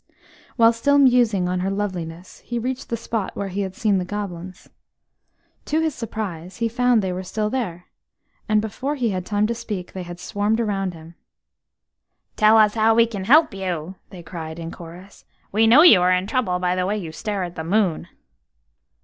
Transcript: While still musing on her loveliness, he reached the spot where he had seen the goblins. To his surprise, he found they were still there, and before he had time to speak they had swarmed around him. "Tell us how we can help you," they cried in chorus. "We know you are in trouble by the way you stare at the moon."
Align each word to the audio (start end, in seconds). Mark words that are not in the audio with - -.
While 0.55 0.73
still 0.73 0.97
musing 0.97 1.47
on 1.47 1.59
her 1.59 1.69
loveliness, 1.69 2.39
he 2.39 2.57
reached 2.57 2.89
the 2.89 2.97
spot 2.97 3.35
where 3.35 3.49
he 3.49 3.61
had 3.61 3.75
seen 3.75 3.99
the 3.99 4.03
goblins. 4.03 4.67
To 5.65 5.79
his 5.79 5.93
surprise, 5.93 6.57
he 6.57 6.67
found 6.67 7.03
they 7.03 7.13
were 7.13 7.21
still 7.21 7.51
there, 7.51 7.85
and 8.49 8.61
before 8.63 8.95
he 8.95 9.11
had 9.11 9.27
time 9.27 9.45
to 9.45 9.53
speak 9.53 9.93
they 9.93 10.01
had 10.01 10.19
swarmed 10.19 10.59
around 10.59 10.95
him. 10.95 11.13
"Tell 12.35 12.57
us 12.57 12.73
how 12.73 12.95
we 12.95 13.05
can 13.05 13.25
help 13.25 13.53
you," 13.53 13.93
they 14.09 14.23
cried 14.23 14.57
in 14.57 14.71
chorus. 14.71 15.23
"We 15.51 15.67
know 15.67 15.83
you 15.83 16.01
are 16.01 16.11
in 16.11 16.25
trouble 16.25 16.57
by 16.57 16.75
the 16.75 16.87
way 16.87 16.97
you 16.97 17.11
stare 17.11 17.43
at 17.43 17.53
the 17.55 17.63
moon." 17.63 18.07